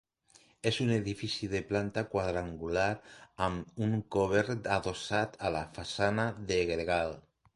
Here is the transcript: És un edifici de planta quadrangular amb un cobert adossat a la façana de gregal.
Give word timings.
És 0.69 0.77
un 0.85 0.93
edifici 0.93 1.49
de 1.51 1.59
planta 1.71 2.03
quadrangular 2.13 2.87
amb 3.49 3.79
un 3.89 3.93
cobert 4.17 4.69
adossat 4.79 5.39
a 5.51 5.55
la 5.59 5.61
façana 5.79 6.29
de 6.53 6.61
gregal. 6.73 7.17